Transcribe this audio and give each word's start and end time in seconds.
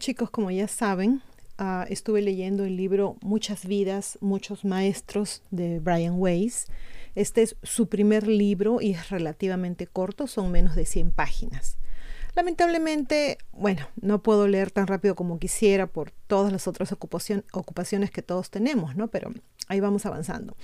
Chicos, 0.00 0.30
como 0.30 0.50
ya 0.50 0.66
saben, 0.66 1.20
uh, 1.58 1.84
estuve 1.90 2.22
leyendo 2.22 2.64
el 2.64 2.74
libro 2.74 3.16
Muchas 3.20 3.66
vidas, 3.66 4.16
muchos 4.22 4.64
maestros 4.64 5.42
de 5.50 5.78
Brian 5.78 6.14
Weiss. 6.16 6.68
Este 7.14 7.42
es 7.42 7.54
su 7.62 7.86
primer 7.86 8.26
libro 8.26 8.80
y 8.80 8.92
es 8.92 9.10
relativamente 9.10 9.86
corto, 9.86 10.26
son 10.26 10.50
menos 10.50 10.74
de 10.74 10.86
100 10.86 11.12
páginas. 11.12 11.76
Lamentablemente, 12.34 13.36
bueno, 13.52 13.86
no 14.00 14.22
puedo 14.22 14.48
leer 14.48 14.70
tan 14.70 14.86
rápido 14.86 15.14
como 15.14 15.38
quisiera 15.38 15.86
por 15.86 16.12
todas 16.12 16.50
las 16.50 16.66
otras 16.66 16.92
ocupaciones 16.92 18.10
que 18.10 18.22
todos 18.22 18.48
tenemos, 18.48 18.96
¿no? 18.96 19.08
Pero 19.08 19.30
ahí 19.68 19.80
vamos 19.80 20.06
avanzando. 20.06 20.56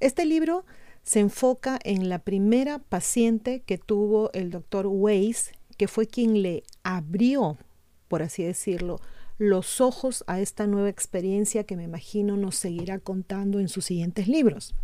Este 0.00 0.24
libro 0.24 0.64
se 1.02 1.20
enfoca 1.20 1.78
en 1.84 2.08
la 2.08 2.18
primera 2.18 2.78
paciente 2.78 3.60
que 3.60 3.76
tuvo 3.76 4.30
el 4.32 4.50
doctor 4.50 4.86
Weiss, 4.86 5.52
que 5.76 5.86
fue 5.86 6.06
quien 6.06 6.40
le 6.40 6.62
abrió 6.82 7.58
por 8.10 8.24
así 8.24 8.42
decirlo, 8.42 8.98
los 9.38 9.80
ojos 9.80 10.24
a 10.26 10.40
esta 10.40 10.66
nueva 10.66 10.88
experiencia 10.88 11.62
que 11.62 11.76
me 11.76 11.84
imagino 11.84 12.36
nos 12.36 12.56
seguirá 12.56 12.98
contando 12.98 13.60
en 13.60 13.68
sus 13.68 13.84
siguientes 13.84 14.26
libros. 14.26 14.74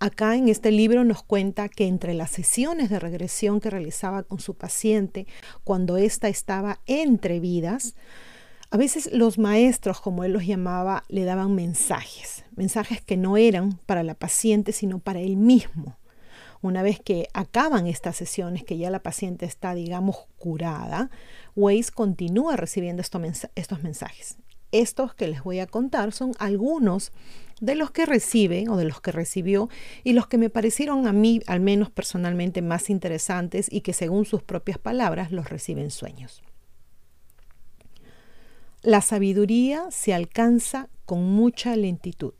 Acá 0.00 0.34
en 0.34 0.48
este 0.48 0.72
libro 0.72 1.04
nos 1.04 1.22
cuenta 1.22 1.68
que 1.68 1.86
entre 1.86 2.12
las 2.14 2.32
sesiones 2.32 2.90
de 2.90 2.98
regresión 2.98 3.60
que 3.60 3.70
realizaba 3.70 4.24
con 4.24 4.40
su 4.40 4.54
paciente, 4.54 5.28
cuando 5.62 5.96
ésta 5.96 6.28
estaba 6.28 6.80
entre 6.86 7.38
vidas, 7.38 7.94
a 8.70 8.76
veces 8.76 9.08
los 9.12 9.38
maestros, 9.38 10.00
como 10.00 10.24
él 10.24 10.32
los 10.32 10.44
llamaba, 10.44 11.04
le 11.08 11.22
daban 11.22 11.54
mensajes, 11.54 12.44
mensajes 12.56 13.00
que 13.00 13.16
no 13.16 13.36
eran 13.36 13.78
para 13.86 14.02
la 14.02 14.14
paciente, 14.14 14.72
sino 14.72 14.98
para 14.98 15.20
él 15.20 15.36
mismo. 15.36 15.96
Una 16.64 16.82
vez 16.82 16.98
que 16.98 17.28
acaban 17.34 17.86
estas 17.86 18.16
sesiones, 18.16 18.64
que 18.64 18.78
ya 18.78 18.88
la 18.88 19.02
paciente 19.02 19.44
está, 19.44 19.74
digamos, 19.74 20.16
curada, 20.38 21.10
Waze 21.54 21.92
continúa 21.92 22.56
recibiendo 22.56 23.02
estos 23.02 23.82
mensajes. 23.82 24.38
Estos 24.72 25.12
que 25.12 25.28
les 25.28 25.44
voy 25.44 25.58
a 25.58 25.66
contar 25.66 26.12
son 26.12 26.32
algunos 26.38 27.12
de 27.60 27.74
los 27.74 27.90
que 27.90 28.06
recibe 28.06 28.64
o 28.70 28.78
de 28.78 28.86
los 28.86 29.02
que 29.02 29.12
recibió 29.12 29.68
y 30.04 30.14
los 30.14 30.26
que 30.26 30.38
me 30.38 30.48
parecieron 30.48 31.06
a 31.06 31.12
mí, 31.12 31.42
al 31.48 31.60
menos 31.60 31.90
personalmente, 31.90 32.62
más 32.62 32.88
interesantes 32.88 33.70
y 33.70 33.82
que 33.82 33.92
según 33.92 34.24
sus 34.24 34.42
propias 34.42 34.78
palabras 34.78 35.32
los 35.32 35.50
recibe 35.50 35.82
en 35.82 35.90
sueños. 35.90 36.42
La 38.80 39.02
sabiduría 39.02 39.90
se 39.90 40.14
alcanza 40.14 40.88
con 41.04 41.24
mucha 41.24 41.76
lentitud. 41.76 42.32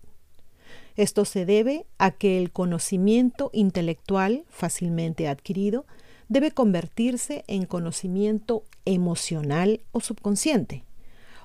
Esto 0.97 1.25
se 1.25 1.45
debe 1.45 1.87
a 1.99 2.13
que 2.13 2.39
el 2.39 2.53
conocimiento 2.53 3.51
intelectual 3.53 4.45
fácilmente 4.49 5.29
adquirido 5.29 5.87
debe 6.29 6.53
convertirse 6.53 7.45
en 7.49 7.67
conocimiento 7.67 8.65
emocional 8.85 9.81
o 9.93 10.01
subconsciente. 10.01 10.85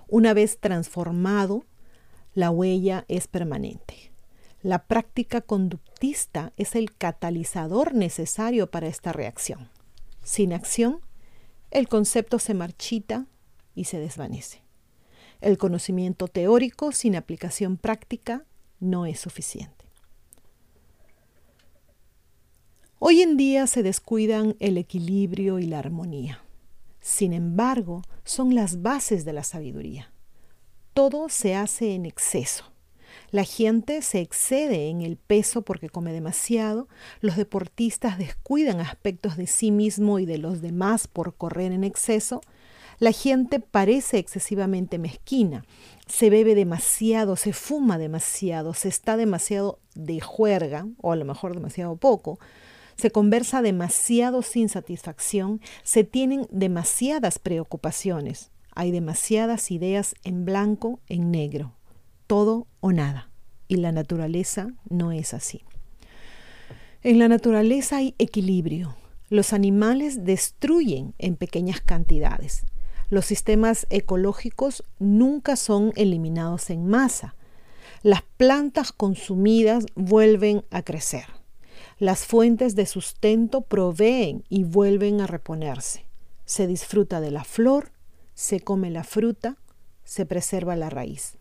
Una 0.07 0.33
vez 0.33 0.59
transformado, 0.59 1.65
la 2.33 2.51
huella 2.51 3.05
es 3.07 3.27
permanente. 3.27 4.11
La 4.61 4.85
práctica 4.85 5.41
conductista 5.41 6.53
es 6.57 6.75
el 6.75 6.95
catalizador 6.95 7.93
necesario 7.93 8.69
para 8.69 8.87
esta 8.87 9.13
reacción. 9.13 9.69
Sin 10.23 10.53
acción, 10.53 10.99
el 11.71 11.87
concepto 11.87 12.39
se 12.39 12.53
marchita 12.53 13.25
y 13.73 13.85
se 13.85 13.99
desvanece. 13.99 14.61
El 15.41 15.57
conocimiento 15.57 16.27
teórico 16.27 16.91
sin 16.91 17.15
aplicación 17.15 17.77
práctica 17.77 18.45
no 18.79 19.05
es 19.05 19.19
suficiente. 19.19 19.85
Hoy 22.99 23.21
en 23.21 23.37
día 23.37 23.65
se 23.65 23.81
descuidan 23.81 24.55
el 24.59 24.77
equilibrio 24.77 25.59
y 25.59 25.65
la 25.65 25.79
armonía. 25.79 26.43
Sin 26.99 27.31
embargo, 27.31 28.01
son 28.25 28.55
las 28.55 28.81
bases 28.81 29.23
de 29.23 29.33
la 29.33 29.43
sabiduría. 29.43 30.11
Todo 30.93 31.29
se 31.29 31.55
hace 31.55 31.95
en 31.95 32.05
exceso. 32.05 32.65
La 33.31 33.43
gente 33.43 34.01
se 34.01 34.19
excede 34.19 34.89
en 34.89 35.01
el 35.01 35.15
peso 35.15 35.61
porque 35.61 35.89
come 35.89 36.11
demasiado, 36.11 36.87
los 37.21 37.37
deportistas 37.37 38.17
descuidan 38.17 38.79
aspectos 38.79 39.37
de 39.37 39.47
sí 39.47 39.71
mismo 39.71 40.19
y 40.19 40.25
de 40.25 40.37
los 40.37 40.61
demás 40.61 41.07
por 41.07 41.35
correr 41.35 41.71
en 41.71 41.83
exceso, 41.83 42.41
la 42.99 43.11
gente 43.11 43.59
parece 43.59 44.17
excesivamente 44.17 44.99
mezquina, 44.99 45.65
se 46.07 46.29
bebe 46.29 46.55
demasiado, 46.55 47.35
se 47.35 47.53
fuma 47.53 47.97
demasiado, 47.97 48.73
se 48.73 48.89
está 48.89 49.15
demasiado 49.15 49.79
de 49.95 50.19
juerga, 50.19 50.87
o 51.01 51.11
a 51.11 51.15
lo 51.15 51.25
mejor 51.25 51.53
demasiado 51.53 51.95
poco, 51.95 52.39
se 52.95 53.11
conversa 53.11 53.61
demasiado 53.61 54.41
sin 54.41 54.67
satisfacción, 54.67 55.61
se 55.83 56.03
tienen 56.03 56.47
demasiadas 56.51 57.39
preocupaciones, 57.39 58.51
hay 58.75 58.91
demasiadas 58.91 59.71
ideas 59.71 60.15
en 60.23 60.45
blanco, 60.45 60.99
en 61.07 61.31
negro, 61.31 61.73
todo 62.27 62.67
o 62.81 62.91
nada. 62.91 63.29
Y 63.67 63.77
la 63.77 63.91
naturaleza 63.91 64.73
no 64.89 65.11
es 65.11 65.33
así. 65.33 65.63
En 67.03 67.19
la 67.19 67.27
naturaleza 67.27 67.97
hay 67.97 68.15
equilibrio. 68.17 68.95
Los 69.29 69.53
animales 69.53 70.25
destruyen 70.25 71.13
en 71.19 71.35
pequeñas 71.35 71.79
cantidades. 71.81 72.63
Los 73.09 73.25
sistemas 73.25 73.87
ecológicos 73.89 74.83
nunca 74.99 75.55
son 75.55 75.91
eliminados 75.95 76.69
en 76.69 76.87
masa. 76.87 77.35
Las 78.03 78.21
plantas 78.37 78.91
consumidas 78.91 79.85
vuelven 79.95 80.63
a 80.69 80.83
crecer. 80.83 81.25
Las 81.97 82.25
fuentes 82.25 82.75
de 82.75 82.85
sustento 82.85 83.61
proveen 83.61 84.43
y 84.47 84.63
vuelven 84.63 85.21
a 85.21 85.27
reponerse. 85.27 86.05
Se 86.45 86.67
disfruta 86.67 87.19
de 87.19 87.31
la 87.31 87.43
flor, 87.43 87.91
se 88.35 88.59
come 88.61 88.89
la 88.91 89.03
fruta, 89.03 89.57
se 90.03 90.25
preserva 90.25 90.75
la 90.75 90.89
raíz. 90.89 91.37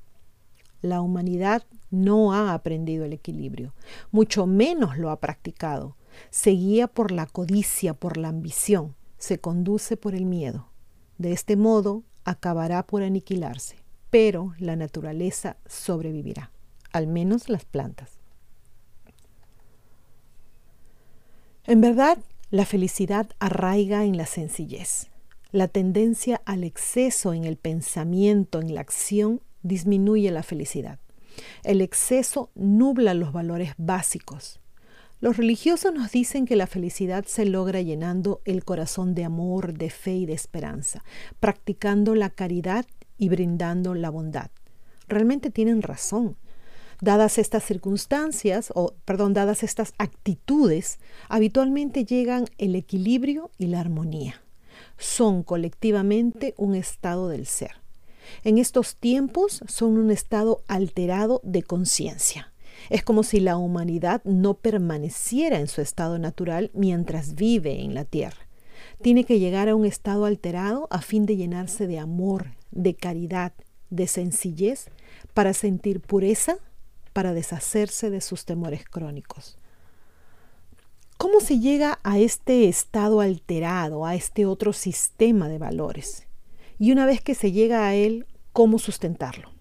La 0.81 1.01
humanidad 1.01 1.65
no 1.91 2.33
ha 2.33 2.55
aprendido 2.55 3.05
el 3.05 3.13
equilibrio, 3.13 3.75
mucho 4.11 4.47
menos 4.47 4.97
lo 4.97 5.11
ha 5.11 5.21
practicado. 5.21 5.97
Se 6.31 6.51
guía 6.51 6.89
por 6.89 7.13
la 7.13 7.27
codicia, 7.27 7.95
por 7.95 8.17
la 8.17 8.29
ambición, 8.29 8.97
se 9.19 9.39
conduce 9.39 9.97
por 9.97 10.15
el 10.15 10.25
miedo. 10.25 10.69
De 11.19 11.33
este 11.33 11.57
modo 11.57 12.05
acabará 12.25 12.87
por 12.87 13.03
aniquilarse, 13.03 13.77
pero 14.11 14.55
la 14.59 14.77
naturaleza 14.77 15.57
sobrevivirá, 15.67 16.51
al 16.93 17.07
menos 17.07 17.49
las 17.49 17.65
plantas. 17.65 18.19
En 21.67 21.81
verdad, 21.81 22.19
la 22.51 22.65
felicidad 22.65 23.29
arraiga 23.41 24.05
en 24.05 24.17
la 24.17 24.25
sencillez. 24.25 25.09
La 25.51 25.69
tendencia 25.69 26.41
al 26.47 26.65
exceso 26.65 27.35
en 27.35 27.45
el 27.45 27.57
pensamiento, 27.57 28.61
en 28.61 28.75
la 28.75 28.81
acción, 28.81 29.43
disminuye 29.63 30.31
la 30.31 30.43
felicidad. 30.43 30.99
El 31.65 31.81
exceso 31.81 32.51
nubla 32.55 33.13
los 33.15 33.33
valores 33.33 33.75
básicos. 33.77 34.61
Los 35.21 35.37
religiosos 35.37 35.93
nos 35.93 36.13
dicen 36.13 36.47
que 36.47 36.55
la 36.55 36.69
felicidad 36.69 37.25
se 37.25 37.45
logra 37.45 37.83
llenando 37.83 38.41
el 38.45 38.65
corazón 38.65 39.17
de 39.17 39.25
amor, 39.25 39.77
de 39.77 39.91
fe 39.91 40.15
y 40.15 40.27
de 40.27 40.33
esperanza, 40.33 41.03
practicando 41.41 42.15
la 42.15 42.31
caridad 42.31 42.87
y 43.17 43.29
brindando 43.29 43.95
la 43.95 44.11
bondad. 44.11 44.51
Realmente 45.09 45.51
tienen 45.51 45.83
razón. 45.83 46.37
Dadas 47.01 47.39
estas 47.39 47.65
circunstancias, 47.65 48.71
o 48.77 48.95
perdón, 49.05 49.33
dadas 49.33 49.65
estas 49.65 49.93
actitudes, 49.99 51.01
habitualmente 51.29 52.05
llegan 52.05 52.45
el 52.57 52.77
equilibrio 52.77 53.51
y 53.59 53.67
la 53.67 53.81
armonía. 53.81 54.41
Son 54.99 55.43
colectivamente 55.43 56.55
un 56.57 56.77
estado 56.77 57.29
del 57.29 57.47
ser. 57.47 57.73
En 58.45 58.59
estos 58.59 58.95
tiempos 58.95 59.63
son 59.67 59.99
un 59.99 60.13
estado 60.13 60.63
alterado 60.69 61.41
de 61.43 61.65
conciencia. 61.65 62.53
Es 62.91 63.03
como 63.03 63.23
si 63.23 63.41
la 63.41 63.57
humanidad 63.57 64.23
no 64.25 64.55
permaneciera 64.55 65.59
en 65.59 65.69
su 65.69 65.81
estado 65.81 66.19
natural 66.19 66.71
mientras 66.75 67.35
vive 67.35 67.83
en 67.83 67.95
la 67.95 68.05
tierra. 68.05 68.47
Tiene 69.03 69.25
que 69.25 69.39
llegar 69.39 69.69
a 69.69 69.75
un 69.75 69.85
estado 69.85 70.25
alterado 70.25 70.89
a 70.91 71.01
fin 71.01 71.27
de 71.27 71.37
llenarse 71.37 71.87
de 71.87 71.99
amor, 71.99 72.53
de 72.71 72.95
caridad, 72.95 73.53
de 73.91 74.07
sencillez, 74.07 74.87
para 75.35 75.55
sentir 75.55 76.01
pureza, 76.01 76.57
para 77.13 77.33
deshacerse 77.33 78.11
de 78.11 78.21
sus 78.21 78.45
temores 78.45 78.85
crónicos. 78.85 79.59
¿Cómo 81.17 81.41
se 81.41 81.59
llega 81.59 81.99
a 82.05 82.19
este 82.19 82.69
estado 82.69 83.21
alterado, 83.21 84.07
a 84.07 84.15
este 84.15 84.47
otro 84.47 84.73
sistema 84.73 85.49
de 85.49 85.59
valores? 85.59 86.29
Y 86.79 86.93
una 86.93 87.07
vez 87.07 87.21
que 87.21 87.35
se 87.35 87.51
llega 87.51 87.89
a 87.89 87.95
él, 87.95 88.27
¿cómo 88.53 88.79
sustentarlo? 88.79 89.58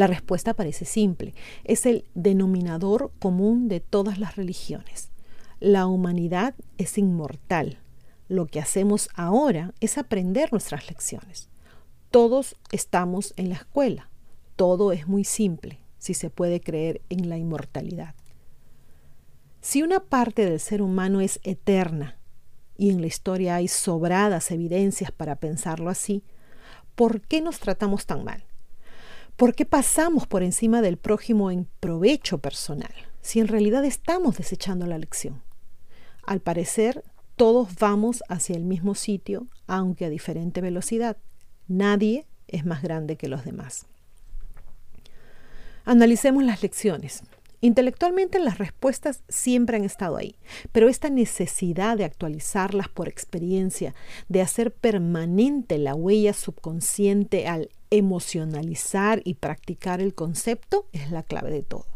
La 0.00 0.06
respuesta 0.06 0.54
parece 0.54 0.86
simple. 0.86 1.34
Es 1.62 1.84
el 1.84 2.06
denominador 2.14 3.12
común 3.18 3.68
de 3.68 3.80
todas 3.80 4.18
las 4.18 4.36
religiones. 4.36 5.10
La 5.58 5.86
humanidad 5.86 6.54
es 6.78 6.96
inmortal. 6.96 7.80
Lo 8.26 8.46
que 8.46 8.60
hacemos 8.60 9.10
ahora 9.14 9.74
es 9.80 9.98
aprender 9.98 10.52
nuestras 10.52 10.88
lecciones. 10.88 11.50
Todos 12.10 12.56
estamos 12.72 13.34
en 13.36 13.50
la 13.50 13.56
escuela. 13.56 14.08
Todo 14.56 14.92
es 14.92 15.06
muy 15.06 15.24
simple, 15.24 15.80
si 15.98 16.14
se 16.14 16.30
puede 16.30 16.62
creer 16.62 17.02
en 17.10 17.28
la 17.28 17.36
inmortalidad. 17.36 18.14
Si 19.60 19.82
una 19.82 20.00
parte 20.00 20.46
del 20.46 20.60
ser 20.60 20.80
humano 20.80 21.20
es 21.20 21.40
eterna 21.42 22.18
y 22.78 22.88
en 22.88 23.02
la 23.02 23.06
historia 23.06 23.56
hay 23.56 23.68
sobradas 23.68 24.50
evidencias 24.50 25.12
para 25.12 25.36
pensarlo 25.36 25.90
así, 25.90 26.24
¿por 26.94 27.20
qué 27.20 27.42
nos 27.42 27.58
tratamos 27.58 28.06
tan 28.06 28.24
mal? 28.24 28.46
¿Por 29.40 29.54
qué 29.54 29.64
pasamos 29.64 30.26
por 30.26 30.42
encima 30.42 30.82
del 30.82 30.98
prójimo 30.98 31.50
en 31.50 31.66
provecho 31.80 32.36
personal, 32.42 32.92
si 33.22 33.40
en 33.40 33.48
realidad 33.48 33.86
estamos 33.86 34.36
desechando 34.36 34.84
la 34.84 34.98
lección? 34.98 35.42
Al 36.26 36.40
parecer, 36.40 37.04
todos 37.36 37.74
vamos 37.76 38.22
hacia 38.28 38.54
el 38.54 38.64
mismo 38.64 38.94
sitio, 38.94 39.46
aunque 39.66 40.04
a 40.04 40.10
diferente 40.10 40.60
velocidad. 40.60 41.16
Nadie 41.68 42.26
es 42.48 42.66
más 42.66 42.82
grande 42.82 43.16
que 43.16 43.28
los 43.28 43.46
demás. 43.46 43.86
Analicemos 45.86 46.44
las 46.44 46.62
lecciones. 46.62 47.22
Intelectualmente 47.62 48.40
las 48.40 48.58
respuestas 48.58 49.22
siempre 49.30 49.78
han 49.78 49.84
estado 49.84 50.18
ahí, 50.18 50.36
pero 50.70 50.90
esta 50.90 51.08
necesidad 51.08 51.96
de 51.96 52.04
actualizarlas 52.04 52.88
por 52.88 53.08
experiencia, 53.08 53.94
de 54.28 54.42
hacer 54.42 54.70
permanente 54.70 55.78
la 55.78 55.94
huella 55.94 56.34
subconsciente 56.34 57.46
al 57.46 57.70
emocionalizar 57.90 59.22
y 59.24 59.34
practicar 59.34 60.00
el 60.00 60.14
concepto 60.14 60.86
es 60.92 61.10
la 61.10 61.22
clave 61.22 61.50
de 61.50 61.62
todo. 61.62 61.86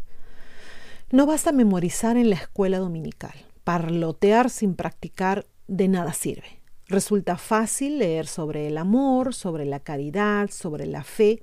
No 1.11 1.25
basta 1.25 1.51
memorizar 1.51 2.17
en 2.17 2.29
la 2.29 2.35
escuela 2.35 2.79
dominical. 2.79 3.33
Parlotear 3.63 4.49
sin 4.49 4.75
practicar 4.75 5.45
de 5.67 5.87
nada 5.87 6.13
sirve. 6.13 6.61
Resulta 6.87 7.37
fácil 7.37 7.99
leer 7.99 8.27
sobre 8.27 8.67
el 8.67 8.77
amor, 8.77 9.33
sobre 9.33 9.65
la 9.65 9.79
caridad, 9.79 10.49
sobre 10.51 10.85
la 10.85 11.03
fe 11.03 11.41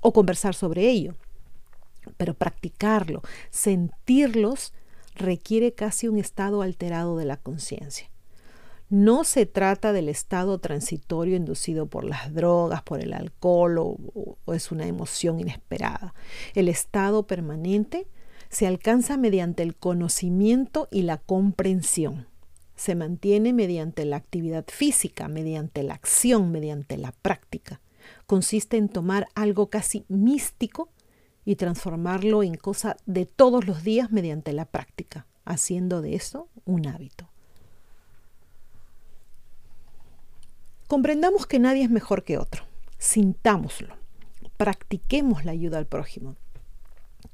o 0.00 0.12
conversar 0.12 0.54
sobre 0.54 0.88
ello 0.88 1.14
pero 2.16 2.34
practicarlo, 2.34 3.22
sentirlos, 3.50 4.72
requiere 5.14 5.74
casi 5.74 6.08
un 6.08 6.18
estado 6.18 6.62
alterado 6.62 7.16
de 7.16 7.24
la 7.24 7.36
conciencia. 7.36 8.10
No 8.92 9.24
se 9.24 9.46
trata 9.46 9.94
del 9.94 10.10
estado 10.10 10.58
transitorio 10.58 11.34
inducido 11.34 11.86
por 11.86 12.04
las 12.04 12.34
drogas, 12.34 12.82
por 12.82 13.00
el 13.00 13.14
alcohol 13.14 13.78
o, 13.78 14.52
es 14.52 14.70
una 14.70 14.84
emoción 14.84 15.40
inesperada. 15.40 16.12
El 16.54 16.68
estado 16.68 17.26
permanente 17.26 18.06
se 18.50 18.66
alcanza 18.66 19.16
mediante 19.16 19.62
el 19.62 19.76
conocimiento 19.76 20.88
y 20.90 21.04
la 21.04 21.16
comprensión. 21.16 22.26
Se 22.76 22.94
mantiene 22.94 23.54
mediante 23.54 24.04
la 24.04 24.16
actividad 24.16 24.66
física, 24.68 25.26
mediante 25.26 25.82
la 25.82 25.94
acción, 25.94 26.52
mediante 26.52 26.98
la 26.98 27.12
práctica. 27.12 27.80
Consiste 28.26 28.76
en 28.76 28.90
tomar 28.90 29.26
algo 29.34 29.70
casi 29.70 30.04
místico 30.08 30.90
y 31.46 31.56
transformarlo 31.56 32.42
en 32.42 32.56
cosa 32.56 32.98
de 33.06 33.24
todos 33.24 33.66
los 33.66 33.84
días 33.84 34.12
mediante 34.12 34.52
la 34.52 34.66
práctica, 34.66 35.26
haciendo 35.46 36.02
de 36.02 36.14
eso 36.14 36.50
un 36.66 36.86
hábito. 36.86 37.31
Comprendamos 40.92 41.46
que 41.46 41.58
nadie 41.58 41.84
es 41.84 41.90
mejor 41.90 42.22
que 42.22 42.36
otro. 42.36 42.64
Sintámoslo. 42.98 43.96
Practiquemos 44.58 45.46
la 45.46 45.52
ayuda 45.52 45.78
al 45.78 45.86
prójimo. 45.86 46.36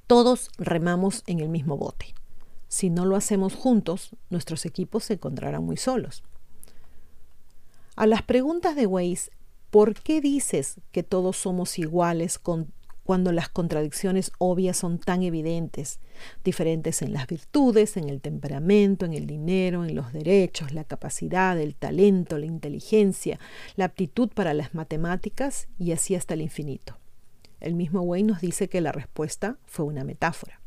Todos 0.06 0.50
remamos 0.58 1.24
en 1.26 1.40
el 1.40 1.48
mismo 1.48 1.76
bote. 1.76 2.14
Si 2.68 2.88
no 2.88 3.04
lo 3.04 3.16
hacemos 3.16 3.56
juntos, 3.56 4.10
nuestros 4.30 4.64
equipos 4.64 5.06
se 5.06 5.14
encontrarán 5.14 5.64
muy 5.64 5.76
solos. 5.76 6.22
A 7.96 8.06
las 8.06 8.22
preguntas 8.22 8.76
de 8.76 8.86
Weiss, 8.86 9.32
¿por 9.72 9.94
qué 9.94 10.20
dices 10.20 10.76
que 10.92 11.02
todos 11.02 11.36
somos 11.36 11.80
iguales 11.80 12.38
con 12.38 12.72
cuando 13.08 13.32
las 13.32 13.48
contradicciones 13.48 14.32
obvias 14.36 14.76
son 14.76 14.98
tan 14.98 15.22
evidentes, 15.22 15.98
diferentes 16.44 17.00
en 17.00 17.14
las 17.14 17.26
virtudes, 17.26 17.96
en 17.96 18.10
el 18.10 18.20
temperamento, 18.20 19.06
en 19.06 19.14
el 19.14 19.26
dinero, 19.26 19.82
en 19.82 19.94
los 19.94 20.12
derechos, 20.12 20.72
la 20.72 20.84
capacidad, 20.84 21.58
el 21.58 21.74
talento, 21.74 22.36
la 22.36 22.44
inteligencia, 22.44 23.40
la 23.76 23.86
aptitud 23.86 24.28
para 24.28 24.52
las 24.52 24.74
matemáticas 24.74 25.68
y 25.78 25.92
así 25.92 26.16
hasta 26.16 26.34
el 26.34 26.42
infinito. 26.42 26.98
El 27.60 27.76
mismo 27.76 28.02
Wayne 28.02 28.32
nos 28.32 28.42
dice 28.42 28.68
que 28.68 28.82
la 28.82 28.92
respuesta 28.92 29.56
fue 29.64 29.86
una 29.86 30.04
metáfora. 30.04 30.60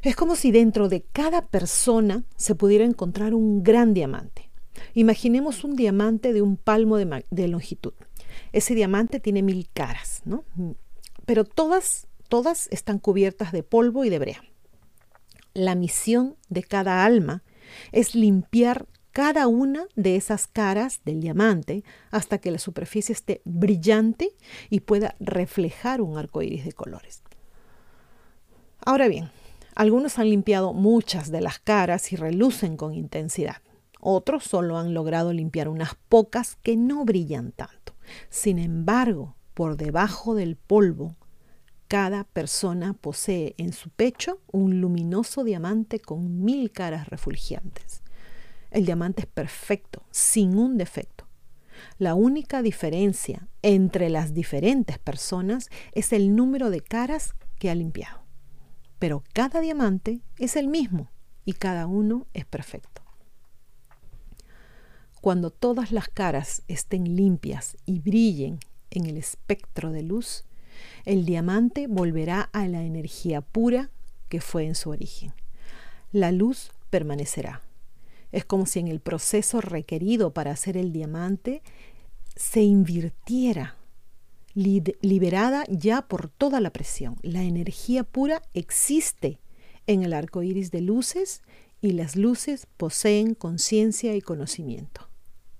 Es 0.00 0.16
como 0.16 0.34
si 0.34 0.50
dentro 0.50 0.88
de 0.88 1.02
cada 1.02 1.46
persona 1.46 2.24
se 2.36 2.54
pudiera 2.54 2.86
encontrar 2.86 3.34
un 3.34 3.62
gran 3.62 3.92
diamante. 3.92 4.48
Imaginemos 4.94 5.62
un 5.62 5.76
diamante 5.76 6.32
de 6.32 6.40
un 6.40 6.56
palmo 6.56 6.96
de 6.96 7.48
longitud. 7.48 7.92
Ese 8.52 8.74
diamante 8.74 9.20
tiene 9.20 9.42
mil 9.42 9.68
caras, 9.74 10.22
¿no? 10.24 10.46
Pero 11.28 11.44
todas, 11.44 12.06
todas 12.30 12.68
están 12.70 12.98
cubiertas 12.98 13.52
de 13.52 13.62
polvo 13.62 14.06
y 14.06 14.08
de 14.08 14.18
brea. 14.18 14.42
La 15.52 15.74
misión 15.74 16.38
de 16.48 16.62
cada 16.62 17.04
alma 17.04 17.42
es 17.92 18.14
limpiar 18.14 18.86
cada 19.12 19.46
una 19.46 19.84
de 19.94 20.16
esas 20.16 20.46
caras 20.46 21.02
del 21.04 21.20
diamante 21.20 21.84
hasta 22.10 22.38
que 22.38 22.50
la 22.50 22.58
superficie 22.58 23.12
esté 23.12 23.42
brillante 23.44 24.30
y 24.70 24.80
pueda 24.80 25.16
reflejar 25.20 26.00
un 26.00 26.16
arco 26.16 26.40
iris 26.40 26.64
de 26.64 26.72
colores. 26.72 27.22
Ahora 28.86 29.06
bien, 29.06 29.30
algunos 29.74 30.18
han 30.18 30.30
limpiado 30.30 30.72
muchas 30.72 31.30
de 31.30 31.42
las 31.42 31.58
caras 31.58 32.10
y 32.10 32.16
relucen 32.16 32.78
con 32.78 32.94
intensidad. 32.94 33.58
Otros 34.00 34.44
solo 34.44 34.78
han 34.78 34.94
logrado 34.94 35.34
limpiar 35.34 35.68
unas 35.68 35.94
pocas 36.08 36.56
que 36.62 36.78
no 36.78 37.04
brillan 37.04 37.52
tanto. 37.52 37.92
Sin 38.30 38.58
embargo, 38.58 39.36
por 39.58 39.76
debajo 39.76 40.36
del 40.36 40.54
polvo, 40.54 41.16
cada 41.88 42.22
persona 42.22 42.92
posee 42.92 43.56
en 43.58 43.72
su 43.72 43.90
pecho 43.90 44.40
un 44.52 44.80
luminoso 44.80 45.42
diamante 45.42 45.98
con 45.98 46.44
mil 46.44 46.70
caras 46.70 47.08
refulgentes. 47.08 48.04
El 48.70 48.86
diamante 48.86 49.22
es 49.22 49.26
perfecto, 49.26 50.04
sin 50.12 50.56
un 50.56 50.78
defecto. 50.78 51.26
La 51.98 52.14
única 52.14 52.62
diferencia 52.62 53.48
entre 53.62 54.10
las 54.10 54.32
diferentes 54.32 55.00
personas 55.00 55.70
es 55.90 56.12
el 56.12 56.36
número 56.36 56.70
de 56.70 56.80
caras 56.80 57.34
que 57.58 57.68
ha 57.68 57.74
limpiado. 57.74 58.20
Pero 59.00 59.24
cada 59.32 59.58
diamante 59.58 60.20
es 60.38 60.54
el 60.54 60.68
mismo 60.68 61.10
y 61.44 61.54
cada 61.54 61.88
uno 61.88 62.28
es 62.32 62.44
perfecto. 62.44 63.02
Cuando 65.20 65.50
todas 65.50 65.90
las 65.90 66.06
caras 66.06 66.62
estén 66.68 67.16
limpias 67.16 67.76
y 67.86 67.98
brillen 67.98 68.60
en 68.90 69.06
el 69.06 69.16
espectro 69.16 69.92
de 69.92 70.02
luz, 70.02 70.44
el 71.04 71.24
diamante 71.24 71.86
volverá 71.86 72.42
a 72.52 72.66
la 72.68 72.82
energía 72.82 73.40
pura 73.40 73.90
que 74.28 74.40
fue 74.40 74.66
en 74.66 74.74
su 74.74 74.90
origen. 74.90 75.32
La 76.12 76.32
luz 76.32 76.70
permanecerá. 76.90 77.62
Es 78.32 78.44
como 78.44 78.66
si 78.66 78.78
en 78.78 78.88
el 78.88 79.00
proceso 79.00 79.60
requerido 79.60 80.32
para 80.32 80.52
hacer 80.52 80.76
el 80.76 80.92
diamante 80.92 81.62
se 82.36 82.62
invirtiera, 82.62 83.76
liberada 84.54 85.64
ya 85.68 86.02
por 86.02 86.28
toda 86.28 86.60
la 86.60 86.70
presión. 86.70 87.16
La 87.22 87.42
energía 87.42 88.04
pura 88.04 88.42
existe 88.54 89.38
en 89.86 90.02
el 90.02 90.12
arco 90.12 90.42
iris 90.42 90.70
de 90.70 90.80
luces 90.80 91.42
y 91.80 91.92
las 91.92 92.16
luces 92.16 92.66
poseen 92.76 93.34
conciencia 93.34 94.14
y 94.14 94.20
conocimiento. 94.20 95.08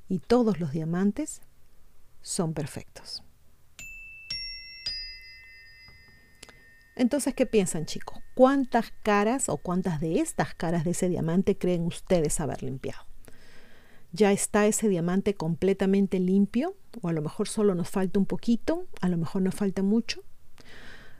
Y 0.09 0.19
todos 0.19 0.61
los 0.61 0.73
diamantes 0.73 1.41
son 2.23 2.55
perfectos. 2.55 3.23
Entonces, 6.99 7.33
¿qué 7.33 7.47
piensan 7.47 7.87
chicos? 7.87 8.19
¿Cuántas 8.35 8.93
caras 9.05 9.49
o 9.49 9.59
cuántas 9.59 10.01
de 10.01 10.19
estas 10.19 10.55
caras 10.55 10.85
de 10.85 10.91
ese 10.91 11.09
diamante 11.09 11.57
creen 11.57 11.85
ustedes 11.85 12.41
haber 12.41 12.65
limpiado? 12.65 13.05
¿Ya 14.11 14.33
está 14.33 14.67
ese 14.67 14.89
diamante 14.89 15.35
completamente 15.35 16.19
limpio? 16.19 16.77
¿O 17.01 17.09
a 17.09 17.13
lo 17.13 17.23
mejor 17.23 17.47
solo 17.47 17.77
nos 17.77 17.89
falta 17.89 18.19
un 18.19 18.27
poquito? 18.27 18.87
¿A 19.01 19.09
lo 19.09 19.17
mejor 19.17 19.43
nos 19.43 19.55
falta 19.55 19.85
mucho? 19.85 20.25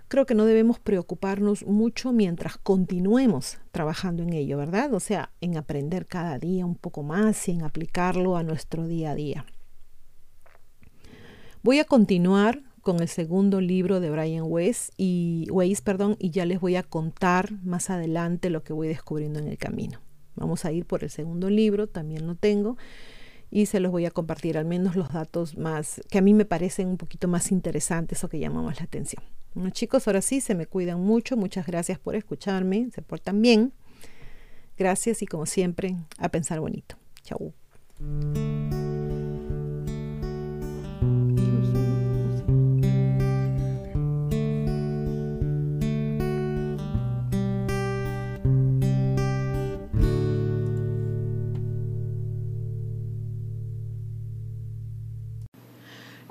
Creo 0.09 0.27
que 0.27 0.35
no 0.35 0.47
debemos 0.47 0.81
preocuparnos 0.81 1.65
mucho 1.65 2.13
mientras 2.13 2.57
continuemos 2.57 3.59
trabajando 3.71 4.23
en 4.23 4.33
ello, 4.33 4.57
¿verdad? 4.57 4.93
O 4.95 5.01
sea, 5.01 5.31
en 5.41 5.57
aprender 5.57 6.07
cada 6.07 6.39
día 6.39 6.67
un 6.67 6.77
poco 6.77 7.03
más 7.05 7.47
y 7.47 7.53
en 7.53 7.63
aplicarlo 7.63 8.37
a 8.37 8.43
nuestro 8.43 8.89
día 8.89 9.13
a 9.13 9.15
día. 9.15 9.45
Voy 11.69 11.81
a 11.81 11.85
continuar 11.85 12.63
con 12.81 13.01
el 13.01 13.09
segundo 13.09 13.61
libro 13.61 14.01
de 14.01 14.09
Brian 14.09 14.45
Weiss 14.47 14.91
y, 14.97 15.47
Weiss, 15.51 15.83
perdón, 15.83 16.17
y 16.19 16.31
ya 16.31 16.47
les 16.47 16.61
voy 16.61 16.77
a 16.77 16.83
contar 16.83 17.53
más 17.63 17.91
adelante 17.91 18.49
lo 18.49 18.65
que 18.65 18.73
voy 18.73 18.89
descubriendo 18.89 19.39
en 19.39 19.49
el 19.49 19.59
camino. 19.59 20.01
Vamos 20.35 20.65
a 20.65 20.73
ir 20.73 20.87
por 20.87 21.05
el 21.05 21.11
segundo 21.11 21.51
libro, 21.51 21.87
también 21.87 22.27
lo 22.27 22.37
tengo, 22.37 22.79
y 23.51 23.67
se 23.67 23.81
los 23.81 23.93
voy 23.93 24.07
a 24.07 24.11
compartir 24.11 24.57
al 24.57 24.65
menos 24.65 24.97
los 24.97 25.13
datos 25.13 25.59
más 25.59 26.01
que 26.09 26.17
a 26.17 26.23
mí 26.23 26.33
me 26.33 26.47
parecen 26.47 26.89
un 26.89 26.97
poquito 26.97 27.29
más 27.29 27.53
interesantes 27.53 28.25
o 28.25 28.31
que 28.31 28.39
llaman 28.39 28.65
más 28.65 28.79
la 28.79 28.85
atención. 28.85 29.23
Bueno, 29.53 29.69
chicos, 29.69 30.07
ahora 30.07 30.23
sí, 30.23 30.41
se 30.41 30.55
me 30.55 30.65
cuidan 30.65 31.03
mucho. 31.03 31.37
Muchas 31.37 31.67
gracias 31.67 31.99
por 31.99 32.17
escucharme. 32.17 32.89
Se 32.95 33.03
portan 33.03 33.43
bien. 33.43 33.75
Gracias 34.79 35.21
y 35.21 35.27
como 35.27 35.45
siempre, 35.45 35.97
a 36.17 36.31
pensar 36.31 36.61
bonito. 36.61 36.97
Chau. 37.25 37.53